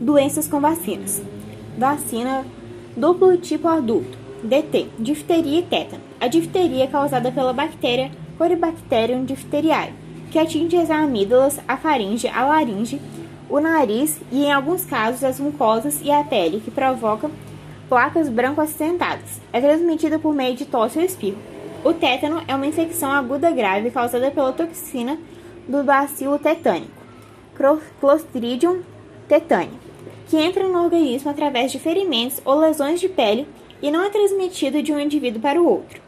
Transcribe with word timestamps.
Doenças 0.00 0.46
com 0.46 0.60
vacinas. 0.60 1.22
Vacina 1.78 2.44
duplo 2.94 3.38
tipo 3.38 3.66
adulto. 3.66 4.18
DT, 4.42 4.88
difteria 4.98 5.60
e 5.60 5.62
tétano. 5.62 6.02
A 6.20 6.28
difteria 6.28 6.84
é 6.84 6.86
causada 6.86 7.32
pela 7.32 7.54
bactéria 7.54 8.10
Corybacterium 8.36 9.24
diphtheriae, 9.24 9.94
que 10.30 10.38
atinge 10.38 10.76
as 10.76 10.90
amígdalas, 10.90 11.58
a 11.66 11.78
faringe, 11.78 12.28
a 12.28 12.44
laringe, 12.44 13.00
o 13.48 13.58
nariz 13.58 14.20
e, 14.30 14.44
em 14.44 14.52
alguns 14.52 14.84
casos, 14.84 15.24
as 15.24 15.40
mucosas 15.40 16.02
e 16.02 16.10
a 16.10 16.22
pele, 16.22 16.60
que 16.60 16.70
provoca 16.70 17.30
placas 17.88 18.28
branco-acinzentadas. 18.28 19.40
É 19.50 19.62
transmitida 19.62 20.18
por 20.18 20.34
meio 20.34 20.54
de 20.54 20.66
tosse 20.66 20.98
ou 20.98 21.04
espirro. 21.04 21.38
O 21.82 21.94
tétano 21.94 22.42
é 22.46 22.54
uma 22.54 22.66
infecção 22.66 23.10
aguda 23.10 23.50
grave 23.50 23.90
causada 23.90 24.30
pela 24.30 24.52
toxina 24.52 25.16
do 25.66 25.82
bacilo 25.82 26.38
tetânico, 26.38 26.90
Clostridium 27.98 28.82
tetani, 29.26 29.85
que 30.26 30.36
entra 30.36 30.66
no 30.68 30.82
organismo 30.82 31.30
através 31.30 31.70
de 31.72 31.78
ferimentos 31.78 32.40
ou 32.44 32.58
lesões 32.58 33.00
de 33.00 33.08
pele 33.08 33.46
e 33.80 33.90
não 33.90 34.02
é 34.02 34.10
transmitido 34.10 34.82
de 34.82 34.92
um 34.92 35.00
indivíduo 35.00 35.40
para 35.40 35.60
o 35.60 35.68
outro. 35.68 36.00